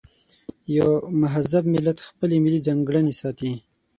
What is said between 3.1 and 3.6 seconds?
ساتي.